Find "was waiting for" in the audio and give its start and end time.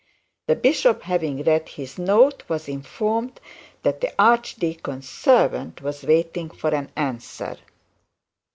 5.83-6.73